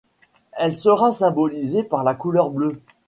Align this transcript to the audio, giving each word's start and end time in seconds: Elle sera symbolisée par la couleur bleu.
Elle 0.53 0.75
sera 0.75 1.11
symbolisée 1.11 1.83
par 1.83 2.03
la 2.03 2.15
couleur 2.15 2.49
bleu. 2.49 2.81